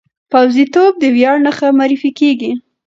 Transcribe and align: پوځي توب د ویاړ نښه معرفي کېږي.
پوځي 0.31 0.65
توب 0.73 0.93
د 0.99 1.03
ویاړ 1.15 1.37
نښه 1.45 1.67
معرفي 1.77 2.11
کېږي. 2.19 2.51